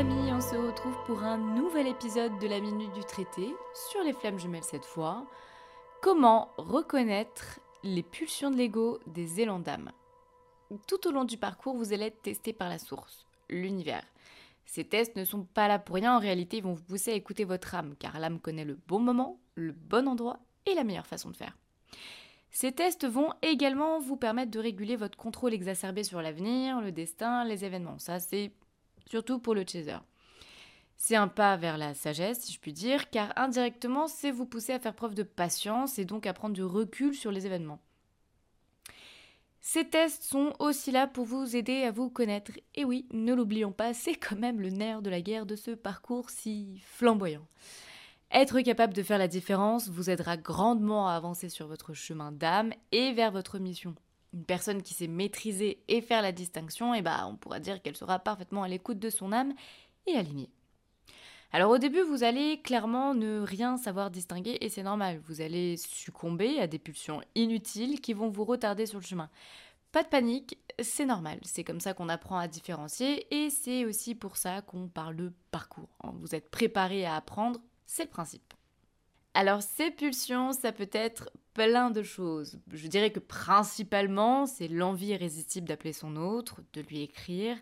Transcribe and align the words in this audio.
amis, 0.00 0.32
on 0.32 0.40
se 0.40 0.56
retrouve 0.56 0.96
pour 1.04 1.22
un 1.22 1.36
nouvel 1.36 1.86
épisode 1.86 2.38
de 2.38 2.46
la 2.46 2.58
Minute 2.58 2.92
du 2.94 3.04
Traité, 3.04 3.54
sur 3.74 4.02
les 4.02 4.14
flammes 4.14 4.38
jumelles 4.38 4.62
cette 4.62 4.86
fois. 4.86 5.26
Comment 6.00 6.48
reconnaître 6.56 7.60
les 7.82 8.02
pulsions 8.02 8.50
de 8.50 8.56
l'ego 8.56 8.98
des 9.06 9.42
élans 9.42 9.58
d'âme? 9.58 9.92
Tout 10.86 11.06
au 11.06 11.10
long 11.10 11.24
du 11.24 11.36
parcours, 11.36 11.76
vous 11.76 11.92
allez 11.92 12.06
être 12.06 12.22
testé 12.22 12.54
par 12.54 12.70
la 12.70 12.78
source, 12.78 13.26
l'univers. 13.50 14.04
Ces 14.64 14.84
tests 14.84 15.16
ne 15.16 15.24
sont 15.26 15.44
pas 15.44 15.68
là 15.68 15.78
pour 15.78 15.96
rien, 15.96 16.16
en 16.16 16.20
réalité 16.20 16.56
ils 16.56 16.62
vont 16.62 16.72
vous 16.72 16.84
pousser 16.84 17.12
à 17.12 17.14
écouter 17.14 17.44
votre 17.44 17.74
âme, 17.74 17.94
car 17.98 18.18
l'âme 18.18 18.40
connaît 18.40 18.64
le 18.64 18.78
bon 18.88 19.00
moment, 19.00 19.38
le 19.54 19.72
bon 19.72 20.08
endroit 20.08 20.38
et 20.64 20.74
la 20.74 20.84
meilleure 20.84 21.06
façon 21.06 21.28
de 21.28 21.36
faire. 21.36 21.58
Ces 22.52 22.72
tests 22.72 23.06
vont 23.06 23.34
également 23.42 23.98
vous 23.98 24.16
permettre 24.16 24.50
de 24.50 24.60
réguler 24.60 24.96
votre 24.96 25.18
contrôle 25.18 25.52
exacerbé 25.52 26.04
sur 26.04 26.22
l'avenir, 26.22 26.80
le 26.80 26.90
destin, 26.90 27.44
les 27.44 27.66
événements. 27.66 27.98
Ça, 27.98 28.18
c'est 28.18 28.50
surtout 29.06 29.38
pour 29.38 29.54
le 29.54 29.64
chaser. 29.66 29.96
C'est 30.96 31.16
un 31.16 31.28
pas 31.28 31.56
vers 31.56 31.78
la 31.78 31.94
sagesse, 31.94 32.40
si 32.40 32.52
je 32.52 32.60
puis 32.60 32.74
dire, 32.74 33.08
car 33.08 33.32
indirectement, 33.36 34.06
c'est 34.06 34.30
vous 34.30 34.44
pousser 34.44 34.74
à 34.74 34.78
faire 34.78 34.94
preuve 34.94 35.14
de 35.14 35.22
patience 35.22 35.98
et 35.98 36.04
donc 36.04 36.26
à 36.26 36.34
prendre 36.34 36.54
du 36.54 36.62
recul 36.62 37.14
sur 37.14 37.32
les 37.32 37.46
événements. 37.46 37.80
Ces 39.62 39.88
tests 39.88 40.24
sont 40.24 40.54
aussi 40.58 40.90
là 40.90 41.06
pour 41.06 41.24
vous 41.26 41.54
aider 41.54 41.84
à 41.84 41.90
vous 41.90 42.10
connaître. 42.10 42.52
Et 42.74 42.84
oui, 42.84 43.06
ne 43.12 43.34
l'oublions 43.34 43.72
pas, 43.72 43.94
c'est 43.94 44.14
quand 44.14 44.36
même 44.36 44.60
le 44.60 44.70
nerf 44.70 45.02
de 45.02 45.10
la 45.10 45.20
guerre 45.20 45.46
de 45.46 45.56
ce 45.56 45.70
parcours 45.70 46.30
si 46.30 46.80
flamboyant. 46.84 47.46
Être 48.32 48.60
capable 48.60 48.94
de 48.94 49.02
faire 49.02 49.18
la 49.18 49.28
différence 49.28 49.88
vous 49.88 50.08
aidera 50.08 50.36
grandement 50.36 51.08
à 51.08 51.14
avancer 51.14 51.48
sur 51.48 51.66
votre 51.66 51.94
chemin 51.94 52.30
d'âme 52.30 52.72
et 52.92 53.12
vers 53.12 53.32
votre 53.32 53.58
mission. 53.58 53.94
Une 54.32 54.44
personne 54.44 54.82
qui 54.82 54.94
sait 54.94 55.08
maîtriser 55.08 55.82
et 55.88 56.00
faire 56.00 56.22
la 56.22 56.32
distinction, 56.32 56.94
et 56.94 56.98
eh 56.98 57.02
bah, 57.02 57.26
on 57.28 57.36
pourra 57.36 57.58
dire 57.58 57.82
qu'elle 57.82 57.96
sera 57.96 58.18
parfaitement 58.18 58.62
à 58.62 58.68
l'écoute 58.68 58.98
de 58.98 59.10
son 59.10 59.32
âme 59.32 59.54
et 60.06 60.14
alignée. 60.14 60.50
Alors 61.52 61.72
au 61.72 61.78
début, 61.78 62.02
vous 62.02 62.22
allez 62.22 62.60
clairement 62.62 63.12
ne 63.12 63.40
rien 63.40 63.76
savoir 63.76 64.10
distinguer 64.10 64.56
et 64.60 64.68
c'est 64.68 64.84
normal. 64.84 65.20
Vous 65.26 65.40
allez 65.40 65.76
succomber 65.76 66.60
à 66.60 66.68
des 66.68 66.78
pulsions 66.78 67.20
inutiles 67.34 68.00
qui 68.00 68.12
vont 68.12 68.28
vous 68.28 68.44
retarder 68.44 68.86
sur 68.86 69.00
le 69.00 69.04
chemin. 69.04 69.28
Pas 69.90 70.04
de 70.04 70.08
panique, 70.08 70.58
c'est 70.78 71.06
normal. 71.06 71.40
C'est 71.42 71.64
comme 71.64 71.80
ça 71.80 71.92
qu'on 71.92 72.08
apprend 72.08 72.38
à 72.38 72.46
différencier 72.46 73.26
et 73.34 73.50
c'est 73.50 73.84
aussi 73.84 74.14
pour 74.14 74.36
ça 74.36 74.62
qu'on 74.62 74.86
parle 74.86 75.16
de 75.16 75.32
parcours. 75.50 75.88
Vous 76.20 76.36
êtes 76.36 76.50
préparé 76.50 77.04
à 77.04 77.16
apprendre, 77.16 77.58
c'est 77.84 78.04
le 78.04 78.10
principe. 78.10 78.54
Alors 79.34 79.62
ces 79.62 79.90
pulsions, 79.90 80.52
ça 80.52 80.70
peut 80.70 80.90
être 80.92 81.30
plein 81.68 81.90
de 81.90 82.02
choses. 82.02 82.58
Je 82.72 82.86
dirais 82.86 83.10
que 83.10 83.20
principalement, 83.20 84.46
c'est 84.46 84.66
l'envie 84.66 85.08
irrésistible 85.08 85.68
d'appeler 85.68 85.92
son 85.92 86.16
autre, 86.16 86.62
de 86.72 86.80
lui 86.80 87.02
écrire, 87.02 87.54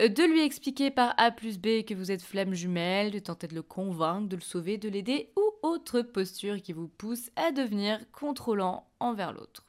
euh, 0.00 0.08
de 0.08 0.24
lui 0.24 0.42
expliquer 0.42 0.90
par 0.90 1.14
A 1.18 1.30
plus 1.30 1.56
B 1.58 1.84
que 1.86 1.94
vous 1.94 2.10
êtes 2.10 2.22
flamme 2.22 2.52
jumelle, 2.52 3.12
de 3.12 3.20
tenter 3.20 3.46
de 3.46 3.54
le 3.54 3.62
convaincre, 3.62 4.28
de 4.28 4.34
le 4.34 4.42
sauver, 4.42 4.76
de 4.76 4.88
l'aider, 4.88 5.30
ou 5.36 5.52
autre 5.62 6.02
posture 6.02 6.60
qui 6.60 6.72
vous 6.72 6.88
pousse 6.88 7.30
à 7.36 7.52
devenir 7.52 8.00
contrôlant 8.10 8.88
envers 8.98 9.32
l'autre. 9.32 9.64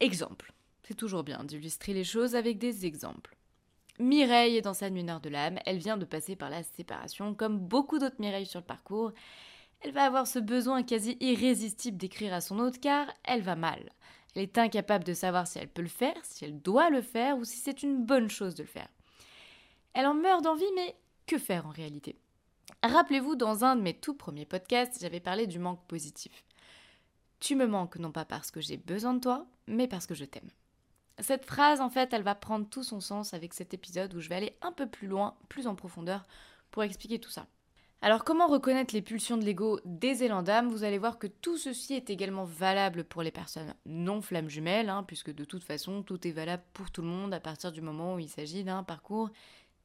Exemple. 0.00 0.54
C'est 0.82 0.94
toujours 0.94 1.24
bien 1.24 1.44
d'illustrer 1.44 1.92
les 1.92 2.04
choses 2.04 2.34
avec 2.34 2.58
des 2.58 2.86
exemples. 2.86 3.36
Mireille 3.98 4.56
est 4.56 4.62
dans 4.62 4.72
sa 4.72 4.88
nuit 4.88 5.04
de 5.04 5.28
l'âme, 5.28 5.58
elle 5.66 5.76
vient 5.76 5.98
de 5.98 6.06
passer 6.06 6.36
par 6.36 6.48
la 6.48 6.62
séparation, 6.62 7.34
comme 7.34 7.58
beaucoup 7.58 7.98
d'autres 7.98 8.16
Mireilles 8.18 8.46
sur 8.46 8.60
le 8.60 8.66
parcours. 8.66 9.12
Elle 9.80 9.92
va 9.92 10.04
avoir 10.04 10.26
ce 10.26 10.38
besoin 10.38 10.82
quasi 10.82 11.16
irrésistible 11.20 11.96
d'écrire 11.96 12.34
à 12.34 12.40
son 12.40 12.58
autre 12.58 12.80
car 12.80 13.06
elle 13.24 13.42
va 13.42 13.56
mal. 13.56 13.90
Elle 14.34 14.42
est 14.42 14.58
incapable 14.58 15.04
de 15.04 15.14
savoir 15.14 15.46
si 15.46 15.58
elle 15.58 15.68
peut 15.68 15.82
le 15.82 15.88
faire, 15.88 16.16
si 16.22 16.44
elle 16.44 16.60
doit 16.60 16.90
le 16.90 17.02
faire 17.02 17.38
ou 17.38 17.44
si 17.44 17.56
c'est 17.56 17.82
une 17.82 18.04
bonne 18.04 18.30
chose 18.30 18.54
de 18.54 18.62
le 18.62 18.68
faire. 18.68 18.88
Elle 19.94 20.06
en 20.06 20.14
meurt 20.14 20.44
d'envie, 20.44 20.70
mais 20.76 20.94
que 21.26 21.38
faire 21.38 21.66
en 21.66 21.70
réalité? 21.70 22.16
Rappelez-vous, 22.82 23.34
dans 23.34 23.64
un 23.64 23.74
de 23.76 23.82
mes 23.82 23.94
tout 23.94 24.14
premiers 24.14 24.46
podcasts, 24.46 25.00
j'avais 25.00 25.20
parlé 25.20 25.46
du 25.46 25.58
manque 25.58 25.84
positif. 25.86 26.44
Tu 27.40 27.56
me 27.56 27.66
manques 27.66 27.96
non 27.96 28.12
pas 28.12 28.24
parce 28.24 28.50
que 28.50 28.60
j'ai 28.60 28.76
besoin 28.76 29.14
de 29.14 29.20
toi, 29.20 29.46
mais 29.66 29.88
parce 29.88 30.06
que 30.06 30.14
je 30.14 30.24
t'aime. 30.24 30.50
Cette 31.18 31.44
phrase, 31.44 31.80
en 31.80 31.90
fait, 31.90 32.12
elle 32.12 32.22
va 32.22 32.34
prendre 32.34 32.68
tout 32.68 32.84
son 32.84 33.00
sens 33.00 33.34
avec 33.34 33.52
cet 33.52 33.74
épisode 33.74 34.14
où 34.14 34.20
je 34.20 34.28
vais 34.28 34.36
aller 34.36 34.56
un 34.62 34.72
peu 34.72 34.86
plus 34.86 35.08
loin, 35.08 35.36
plus 35.48 35.66
en 35.66 35.74
profondeur, 35.74 36.26
pour 36.70 36.82
expliquer 36.82 37.18
tout 37.18 37.30
ça. 37.30 37.46
Alors 38.02 38.24
comment 38.24 38.46
reconnaître 38.46 38.94
les 38.94 39.02
pulsions 39.02 39.36
de 39.36 39.44
l'ego 39.44 39.78
des 39.84 40.24
élans 40.24 40.42
d'âme 40.42 40.70
Vous 40.70 40.84
allez 40.84 40.96
voir 40.96 41.18
que 41.18 41.26
tout 41.26 41.58
ceci 41.58 41.92
est 41.92 42.08
également 42.08 42.44
valable 42.44 43.04
pour 43.04 43.22
les 43.22 43.30
personnes 43.30 43.74
non 43.84 44.22
flammes 44.22 44.48
jumelles, 44.48 44.88
hein, 44.88 45.04
puisque 45.06 45.34
de 45.34 45.44
toute 45.44 45.64
façon 45.64 46.02
tout 46.02 46.26
est 46.26 46.32
valable 46.32 46.62
pour 46.72 46.90
tout 46.90 47.02
le 47.02 47.08
monde 47.08 47.34
à 47.34 47.40
partir 47.40 47.72
du 47.72 47.82
moment 47.82 48.14
où 48.14 48.18
il 48.18 48.30
s'agit 48.30 48.64
d'un 48.64 48.82
parcours 48.84 49.28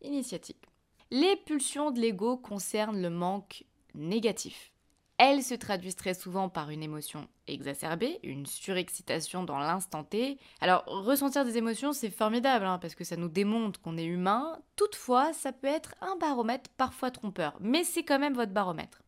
initiatique. 0.01 0.63
Les 1.11 1.35
pulsions 1.35 1.91
de 1.91 1.99
l'ego 1.99 2.37
concernent 2.37 3.01
le 3.01 3.09
manque 3.09 3.65
négatif. 3.93 4.71
Elles 5.17 5.43
se 5.43 5.53
traduisent 5.53 5.95
très 5.95 6.13
souvent 6.13 6.49
par 6.49 6.69
une 6.71 6.83
émotion 6.83 7.29
exacerbée, 7.47 8.19
une 8.21 8.45
surexcitation 8.45 9.43
dans 9.43 9.59
l'instant 9.59 10.03
T. 10.03 10.37
Alors, 10.59 10.83
ressentir 10.87 11.45
des 11.45 11.57
émotions, 11.57 11.93
c'est 11.93 12.09
formidable, 12.09 12.65
hein, 12.65 12.79
parce 12.79 12.95
que 12.95 13.05
ça 13.05 13.15
nous 13.15 13.29
démontre 13.29 13.79
qu'on 13.79 13.97
est 13.97 14.05
humain. 14.05 14.59
Toutefois, 14.75 15.31
ça 15.31 15.53
peut 15.53 15.67
être 15.67 15.95
un 16.01 16.17
baromètre 16.17 16.69
parfois 16.75 17.11
trompeur, 17.11 17.55
mais 17.61 17.85
c'est 17.85 18.03
quand 18.03 18.19
même 18.19 18.33
votre 18.33 18.51
baromètre. 18.51 19.03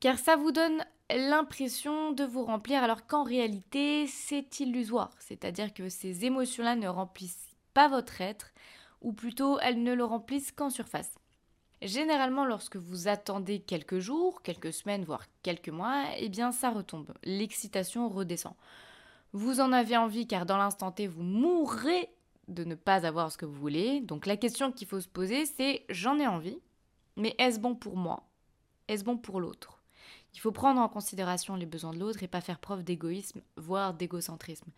Car 0.00 0.18
ça 0.18 0.36
vous 0.36 0.52
donne 0.52 0.84
l'impression 1.08 2.12
de 2.12 2.24
vous 2.24 2.44
remplir, 2.44 2.82
alors 2.82 3.06
qu'en 3.06 3.22
réalité, 3.22 4.06
c'est 4.06 4.60
illusoire. 4.60 5.14
C'est-à-dire 5.20 5.72
que 5.72 5.88
ces 5.88 6.26
émotions-là 6.26 6.76
ne 6.76 6.88
remplissent 6.88 7.56
pas 7.72 7.88
votre 7.88 8.20
être, 8.20 8.52
ou 9.00 9.14
plutôt 9.14 9.58
elles 9.60 9.82
ne 9.82 9.94
le 9.94 10.04
remplissent 10.04 10.52
qu'en 10.52 10.68
surface. 10.68 11.14
Généralement, 11.82 12.44
lorsque 12.44 12.76
vous 12.76 13.08
attendez 13.08 13.60
quelques 13.60 14.00
jours, 14.00 14.42
quelques 14.42 14.72
semaines, 14.72 15.04
voire 15.04 15.24
quelques 15.42 15.70
mois, 15.70 16.04
eh 16.18 16.28
bien 16.28 16.52
ça 16.52 16.70
retombe. 16.70 17.12
L'excitation 17.24 18.08
redescend. 18.08 18.54
Vous 19.32 19.60
en 19.60 19.72
avez 19.72 19.96
envie 19.96 20.26
car 20.26 20.44
dans 20.44 20.58
l'instant 20.58 20.92
T, 20.92 21.06
vous 21.06 21.22
mourrez 21.22 22.10
de 22.48 22.64
ne 22.64 22.74
pas 22.74 23.06
avoir 23.06 23.32
ce 23.32 23.38
que 23.38 23.46
vous 23.46 23.54
voulez. 23.54 24.00
Donc 24.00 24.26
la 24.26 24.36
question 24.36 24.72
qu'il 24.72 24.88
faut 24.88 25.00
se 25.00 25.08
poser, 25.08 25.46
c'est 25.46 25.84
j'en 25.88 26.18
ai 26.18 26.26
envie, 26.26 26.58
mais 27.16 27.34
est-ce 27.38 27.58
bon 27.58 27.74
pour 27.74 27.96
moi? 27.96 28.28
Est-ce 28.88 29.04
bon 29.04 29.16
pour 29.16 29.40
l'autre? 29.40 29.80
Il 30.34 30.40
faut 30.40 30.52
prendre 30.52 30.80
en 30.80 30.88
considération 30.88 31.56
les 31.56 31.66
besoins 31.66 31.92
de 31.92 31.98
l'autre 31.98 32.22
et 32.22 32.28
pas 32.28 32.40
faire 32.40 32.58
preuve 32.58 32.82
d'égoïsme, 32.82 33.40
voire 33.56 33.94
d'égocentrisme. 33.94 34.70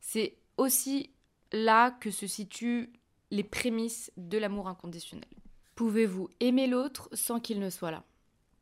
C'est 0.00 0.36
aussi 0.56 1.10
là 1.52 1.90
que 1.90 2.10
se 2.10 2.26
situent 2.26 2.92
les 3.30 3.44
prémices 3.44 4.10
de 4.16 4.38
l'amour 4.38 4.68
inconditionnel. 4.68 5.28
Pouvez-vous 5.76 6.30
aimer 6.40 6.66
l'autre 6.66 7.10
sans 7.12 7.38
qu'il 7.38 7.60
ne 7.60 7.68
soit 7.68 7.90
là? 7.90 8.02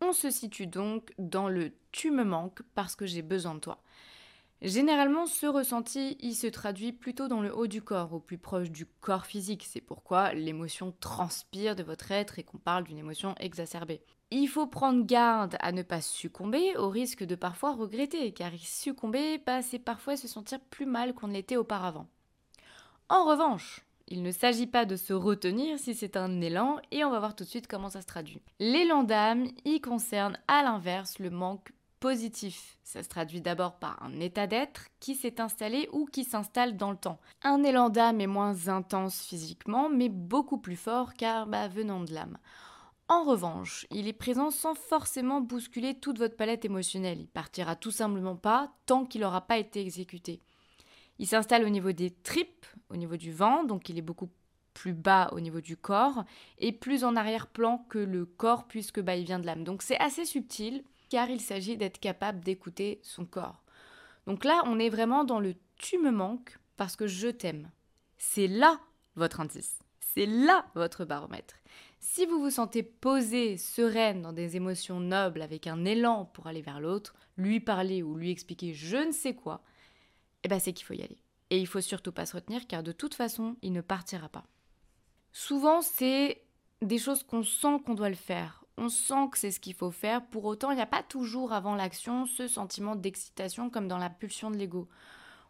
On 0.00 0.12
se 0.12 0.30
situe 0.30 0.66
donc 0.66 1.12
dans 1.16 1.48
le 1.48 1.72
tu 1.92 2.10
me 2.10 2.24
manques 2.24 2.62
parce 2.74 2.96
que 2.96 3.06
j'ai 3.06 3.22
besoin 3.22 3.54
de 3.54 3.60
toi. 3.60 3.78
Généralement, 4.62 5.26
ce 5.26 5.46
ressenti, 5.46 6.16
il 6.18 6.34
se 6.34 6.48
traduit 6.48 6.92
plutôt 6.92 7.28
dans 7.28 7.40
le 7.40 7.54
haut 7.54 7.68
du 7.68 7.82
corps, 7.82 8.14
au 8.14 8.18
plus 8.18 8.36
proche 8.36 8.70
du 8.70 8.84
corps 8.86 9.26
physique. 9.26 9.64
C'est 9.64 9.80
pourquoi 9.80 10.34
l'émotion 10.34 10.92
transpire 10.98 11.76
de 11.76 11.84
votre 11.84 12.10
être 12.10 12.40
et 12.40 12.42
qu'on 12.42 12.58
parle 12.58 12.82
d'une 12.82 12.98
émotion 12.98 13.36
exacerbée. 13.38 14.02
Il 14.32 14.48
faut 14.48 14.66
prendre 14.66 15.06
garde 15.06 15.56
à 15.60 15.70
ne 15.70 15.82
pas 15.82 16.00
succomber 16.00 16.76
au 16.76 16.88
risque 16.88 17.22
de 17.22 17.36
parfois 17.36 17.76
regretter, 17.76 18.32
car 18.32 18.50
succomber, 18.58 19.38
bah, 19.38 19.62
c'est 19.62 19.78
parfois 19.78 20.16
se 20.16 20.26
sentir 20.26 20.58
plus 20.58 20.86
mal 20.86 21.14
qu'on 21.14 21.28
ne 21.28 21.34
l'était 21.34 21.56
auparavant. 21.56 22.08
En 23.08 23.24
revanche, 23.24 23.84
il 24.08 24.22
ne 24.22 24.30
s'agit 24.30 24.66
pas 24.66 24.84
de 24.84 24.96
se 24.96 25.12
retenir 25.12 25.78
si 25.78 25.94
c'est 25.94 26.16
un 26.16 26.40
élan 26.40 26.78
et 26.90 27.04
on 27.04 27.10
va 27.10 27.18
voir 27.18 27.34
tout 27.34 27.44
de 27.44 27.48
suite 27.48 27.66
comment 27.66 27.88
ça 27.88 28.02
se 28.02 28.06
traduit. 28.06 28.42
L'élan 28.58 29.02
d'âme 29.02 29.46
y 29.64 29.80
concerne 29.80 30.38
à 30.46 30.62
l'inverse 30.62 31.18
le 31.18 31.30
manque 31.30 31.72
positif. 32.00 32.76
Ça 32.82 33.02
se 33.02 33.08
traduit 33.08 33.40
d'abord 33.40 33.78
par 33.78 34.02
un 34.02 34.20
état 34.20 34.46
d'être 34.46 34.84
qui 35.00 35.14
s'est 35.14 35.40
installé 35.40 35.88
ou 35.92 36.04
qui 36.04 36.24
s'installe 36.24 36.76
dans 36.76 36.90
le 36.90 36.98
temps. 36.98 37.18
Un 37.42 37.62
élan 37.62 37.88
d'âme 37.88 38.20
est 38.20 38.26
moins 38.26 38.68
intense 38.68 39.22
physiquement 39.22 39.88
mais 39.88 40.10
beaucoup 40.10 40.58
plus 40.58 40.76
fort 40.76 41.14
car 41.14 41.46
bah, 41.46 41.68
venant 41.68 42.00
de 42.00 42.12
l'âme. 42.12 42.36
En 43.08 43.24
revanche, 43.24 43.86
il 43.90 44.08
est 44.08 44.12
présent 44.14 44.50
sans 44.50 44.74
forcément 44.74 45.40
bousculer 45.40 45.94
toute 45.94 46.18
votre 46.18 46.36
palette 46.36 46.64
émotionnelle. 46.64 47.20
Il 47.20 47.28
partira 47.28 47.76
tout 47.76 47.90
simplement 47.90 48.36
pas 48.36 48.72
tant 48.86 49.04
qu'il 49.04 49.20
n'aura 49.22 49.46
pas 49.46 49.58
été 49.58 49.80
exécuté. 49.80 50.40
Il 51.18 51.26
s'installe 51.26 51.64
au 51.64 51.68
niveau 51.68 51.92
des 51.92 52.10
tripes, 52.10 52.66
au 52.90 52.96
niveau 52.96 53.16
du 53.16 53.32
vent, 53.32 53.64
donc 53.64 53.88
il 53.88 53.98
est 53.98 54.02
beaucoup 54.02 54.30
plus 54.74 54.92
bas 54.92 55.28
au 55.32 55.40
niveau 55.40 55.60
du 55.60 55.76
corps 55.76 56.24
et 56.58 56.72
plus 56.72 57.04
en 57.04 57.14
arrière-plan 57.16 57.78
que 57.88 57.98
le 57.98 58.26
corps 58.26 58.66
puisque 58.66 59.00
bah, 59.00 59.14
il 59.16 59.24
vient 59.24 59.38
de 59.38 59.46
l'âme. 59.46 59.64
Donc 59.64 59.82
c'est 59.82 59.98
assez 59.98 60.24
subtil 60.24 60.82
car 61.08 61.30
il 61.30 61.40
s'agit 61.40 61.76
d'être 61.76 62.00
capable 62.00 62.40
d'écouter 62.40 63.00
son 63.02 63.24
corps. 63.24 63.62
Donc 64.26 64.44
là, 64.44 64.62
on 64.66 64.78
est 64.78 64.88
vraiment 64.88 65.24
dans 65.24 65.40
le 65.40 65.54
tu 65.76 65.98
me 65.98 66.10
manques 66.10 66.58
parce 66.76 66.96
que 66.96 67.06
je 67.06 67.28
t'aime. 67.28 67.70
C'est 68.18 68.48
là 68.48 68.80
votre 69.16 69.40
indice. 69.40 69.78
C'est 70.00 70.26
là 70.26 70.66
votre 70.74 71.04
baromètre. 71.04 71.54
Si 71.98 72.26
vous 72.26 72.40
vous 72.40 72.50
sentez 72.50 72.82
posé, 72.82 73.56
sereine, 73.56 74.22
dans 74.22 74.32
des 74.32 74.56
émotions 74.56 75.00
nobles, 75.00 75.42
avec 75.42 75.66
un 75.66 75.84
élan 75.84 76.26
pour 76.26 76.46
aller 76.46 76.62
vers 76.62 76.80
l'autre, 76.80 77.14
lui 77.36 77.60
parler 77.60 78.02
ou 78.02 78.16
lui 78.16 78.30
expliquer 78.30 78.74
je 78.74 78.96
ne 78.96 79.12
sais 79.12 79.34
quoi, 79.34 79.62
eh 80.44 80.48
ben 80.48 80.60
c'est 80.60 80.72
qu'il 80.72 80.86
faut 80.86 80.94
y 80.94 81.02
aller. 81.02 81.18
Et 81.50 81.58
il 81.58 81.66
faut 81.66 81.80
surtout 81.80 82.12
pas 82.12 82.26
se 82.26 82.36
retenir 82.36 82.66
car 82.66 82.82
de 82.82 82.92
toute 82.92 83.14
façon, 83.14 83.56
il 83.62 83.72
ne 83.72 83.80
partira 83.80 84.28
pas. 84.28 84.44
Souvent, 85.32 85.82
c'est 85.82 86.42
des 86.80 86.98
choses 86.98 87.22
qu'on 87.22 87.42
sent 87.42 87.80
qu'on 87.84 87.94
doit 87.94 88.08
le 88.08 88.14
faire. 88.14 88.64
On 88.76 88.88
sent 88.88 89.28
que 89.30 89.38
c'est 89.38 89.50
ce 89.50 89.60
qu'il 89.60 89.74
faut 89.74 89.90
faire. 89.90 90.24
Pour 90.26 90.44
autant, 90.44 90.70
il 90.70 90.76
n'y 90.76 90.82
a 90.82 90.86
pas 90.86 91.02
toujours 91.02 91.52
avant 91.52 91.74
l'action 91.74 92.26
ce 92.26 92.46
sentiment 92.46 92.96
d'excitation 92.96 93.70
comme 93.70 93.88
dans 93.88 93.98
la 93.98 94.10
pulsion 94.10 94.50
de 94.50 94.56
l'ego. 94.56 94.88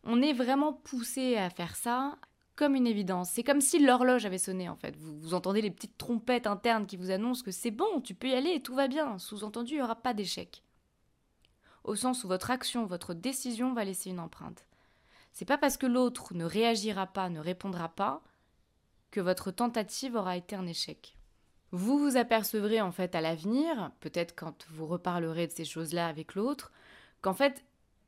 On 0.05 0.23
est 0.23 0.33
vraiment 0.33 0.73
poussé 0.73 1.37
à 1.37 1.51
faire 1.51 1.77
ça 1.77 2.19
comme 2.57 2.75
une 2.75 2.87
évidence. 2.87 3.31
C'est 3.31 3.43
comme 3.43 3.61
si 3.61 3.79
l'horloge 3.79 4.27
avait 4.27 4.39
sonné 4.39 4.69
en 4.69 4.77
fait. 4.77 4.97
Vous, 4.97 5.19
vous, 5.19 5.35
entendez 5.35 5.61
les 5.61 5.71
petites 5.71 5.99
trompettes 5.99 6.47
internes 6.47 6.87
qui 6.87 6.97
vous 6.97 7.11
annoncent 7.11 7.43
que 7.43 7.51
c'est 7.51 7.71
bon, 7.71 8.01
tu 8.01 8.15
peux 8.15 8.29
y 8.29 8.35
aller, 8.35 8.61
tout 8.61 8.75
va 8.75 8.89
bien. 8.89 9.19
Sous-entendu, 9.19 9.73
il 9.73 9.77
n'y 9.77 9.83
aura 9.83 9.97
pas 9.97 10.15
d'échec. 10.15 10.63
Au 11.83 11.97
sens 11.97 12.25
où 12.25 12.29
votre 12.29 12.51
action, 12.51 12.87
votre 12.87 13.13
décision 13.13 13.75
va 13.75 13.85
laisser 13.85 14.11
une 14.11 14.21
empreinte. 14.21 14.67
C'est 15.35 15.45
pas 15.45 15.59
parce 15.59 15.77
que 15.77 15.87
l'autre 15.87 16.33
ne 16.33 16.45
réagira 16.45 17.09
pas, 17.09 17.29
ne 17.29 17.41
répondra 17.41 17.89
pas, 17.89 18.23
que 19.11 19.21
votre 19.21 19.51
tentative 19.51 20.15
aura 20.15 20.37
été 20.37 20.55
un 20.55 20.67
échec. 20.67 21.19
Vous 21.73 21.99
vous 21.99 22.17
apercevrez 22.17 22.81
en 22.81 22.93
fait 22.93 23.17
à 23.17 23.21
l'avenir, 23.21 23.91
peut-être 23.99 24.37
quand 24.37 24.65
vous 24.71 24.87
reparlerez 24.87 25.49
de 25.49 25.53
ces 25.53 25.65
choses-là 25.65 26.07
avec 26.07 26.37
l'autre, 26.37 26.71
qu'en 27.21 27.35
fait, 27.35 27.65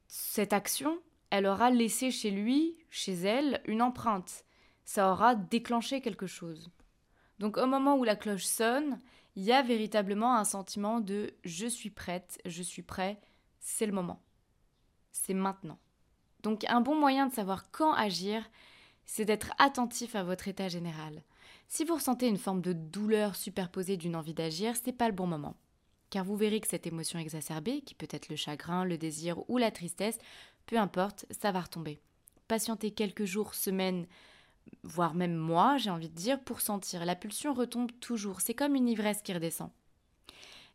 cette 0.07 0.53
action, 0.53 1.01
elle 1.31 1.47
aura 1.47 1.71
laissé 1.71 2.13
chez 2.13 2.31
lui, 2.31 2.77
chez 2.91 3.15
elle, 3.15 3.61
une 3.67 3.83
empreinte. 3.83 4.45
Ça 4.85 5.11
aura 5.11 5.35
déclenché 5.35 6.01
quelque 6.01 6.29
chose. 6.29 6.71
Donc 7.41 7.57
au 7.57 7.67
moment 7.67 7.97
où 7.97 8.05
la 8.05 8.15
cloche 8.15 8.45
sonne, 8.45 9.01
il 9.35 9.43
y 9.43 9.53
a 9.53 9.63
véritablement 9.63 10.37
un 10.37 10.45
sentiment 10.45 11.01
de 11.01 11.35
je 11.45 11.67
suis 11.67 11.91
prête, 11.91 12.41
je 12.45 12.63
suis 12.63 12.83
prêt, 12.83 13.21
c'est 13.59 13.87
le 13.87 13.93
moment. 13.93 14.23
C'est 15.11 15.35
maintenant. 15.35 15.81
Donc 16.47 16.65
un 16.69 16.81
bon 16.81 16.95
moyen 16.95 17.27
de 17.27 17.33
savoir 17.33 17.73
quand 17.73 17.93
agir, 17.93 18.49
c'est 19.05 19.25
d'être 19.25 19.51
attentif 19.59 20.15
à 20.15 20.23
votre 20.23 20.47
état 20.47 20.69
général. 20.69 21.25
Si 21.67 21.85
vous 21.85 21.97
ressentez 21.97 22.29
une 22.29 22.39
forme 22.39 22.61
de 22.61 22.73
douleur 22.73 23.35
superposée 23.35 23.97
d'une 23.97 24.15
envie 24.15 24.33
d'agir, 24.33 24.75
c'est 24.77 24.93
pas 24.93 25.09
le 25.09 25.13
bon 25.13 25.27
moment. 25.27 25.57
Car 26.09 26.25
vous 26.25 26.37
verrez 26.37 26.61
que 26.61 26.69
cette 26.69 26.87
émotion 26.87 27.19
exacerbée, 27.19 27.81
qui 27.81 27.97
peut 27.97 28.07
être 28.09 28.29
le 28.29 28.37
chagrin, 28.37 28.85
le 28.85 28.97
désir 28.97 29.43
ou 29.51 29.59
la 29.59 29.73
tristesse, 29.73 30.19
peu 30.67 30.79
importe, 30.79 31.27
ça 31.33 31.51
va 31.51 31.63
retomber. 31.63 31.99
Patientez 32.47 32.93
quelques 32.93 33.25
jours, 33.25 33.55
semaines, 33.55 34.07
voire 34.85 35.15
même 35.15 35.35
mois, 35.35 35.79
j'ai 35.79 35.91
envie 35.91 36.11
de 36.11 36.15
dire, 36.15 36.39
pour 36.39 36.61
sentir. 36.61 37.05
La 37.05 37.17
pulsion 37.17 37.55
retombe 37.55 37.91
toujours. 37.99 38.41
C'est 38.41 38.55
comme 38.55 38.77
une 38.77 38.89
ivresse 38.89 39.23
qui 39.23 39.33
redescend. 39.33 39.73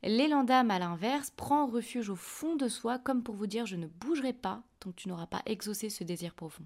L'élan 0.04 0.44
d'âme, 0.44 0.72
à 0.72 0.80
l'inverse, 0.80 1.30
prend 1.30 1.68
refuge 1.68 2.10
au 2.10 2.16
fond 2.16 2.56
de 2.56 2.68
soi, 2.68 2.98
comme 2.98 3.22
pour 3.22 3.36
vous 3.36 3.48
dire 3.48 3.66
je 3.66 3.76
ne 3.76 3.88
bougerai 3.88 4.34
pas 4.34 4.64
tant 4.80 4.92
que 4.92 4.96
tu 4.96 5.10
n'auras 5.10 5.28
pas 5.28 5.44
exaucé 5.46 5.90
ce 5.90 6.04
désir 6.04 6.34
profond. 6.34 6.66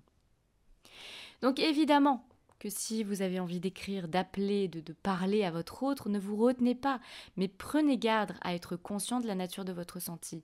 Donc 1.41 1.59
évidemment 1.59 2.25
que 2.59 2.69
si 2.69 3.03
vous 3.03 3.21
avez 3.21 3.39
envie 3.39 3.59
d'écrire, 3.59 4.07
d'appeler, 4.07 4.69
de, 4.69 4.93
parler 4.93 5.43
à 5.43 5.51
votre 5.51 5.83
autre, 5.83 6.09
ne 6.09 6.17
vous 6.17 6.37
retenez 6.37 6.75
pas, 6.75 7.01
mais 7.35 7.49
prenez 7.49 7.97
garde 7.97 8.33
à 8.41 8.55
être 8.55 8.77
conscient 8.77 9.19
de 9.19 9.27
la 9.27 9.35
nature 9.35 9.65
de 9.65 9.73
votre 9.73 9.95
ressenti. 9.95 10.43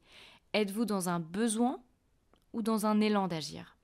Êtes-vous 0.53 0.85
dans 0.85 1.07
un 1.07 1.21
besoin 1.21 1.79
ou 2.51 2.61
dans 2.61 2.85
un 2.85 2.99
élan 2.99 3.29
d'agir? 3.29 3.77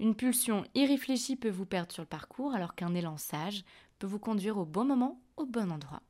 Une 0.00 0.14
pulsion 0.14 0.64
irréfléchie 0.74 1.36
peut 1.36 1.50
vous 1.50 1.66
perdre 1.66 1.92
sur 1.92 2.02
le 2.02 2.08
parcours, 2.08 2.54
alors 2.54 2.74
qu'un 2.74 2.94
élan 2.94 3.18
sage 3.18 3.64
peut 3.98 4.06
vous 4.06 4.18
conduire 4.18 4.56
au 4.56 4.64
bon 4.64 4.84
moment, 4.84 5.20
au 5.36 5.44
bon 5.44 5.70
endroit. 5.70 6.02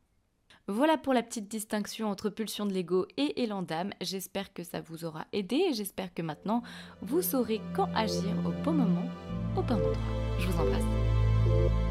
Voilà 0.69 0.99
pour 0.99 1.15
la 1.15 1.23
petite 1.23 1.49
distinction 1.49 2.11
entre 2.11 2.29
pulsion 2.29 2.67
de 2.67 2.73
l'ego 2.73 3.07
et 3.17 3.41
élan 3.41 3.63
d'âme. 3.63 3.91
J'espère 4.01 4.53
que 4.53 4.65
ça 4.65 4.81
vous 4.81 5.05
aura 5.05 5.25
aidé 5.33 5.57
et 5.71 5.75
j'espère 5.75 6.13
que 6.13 6.23
maintenant 6.23 6.63
vous 7.03 7.23
saurez 7.23 7.61
quand 7.73 7.89
agir 7.95 8.35
au 8.45 8.51
bon 8.65 8.73
moment, 8.73 9.09
au 9.57 9.63
bon 9.63 9.75
endroit. 9.75 9.93
Je 10.41 10.47
vous 10.49 10.59
embrasse. 10.59 11.86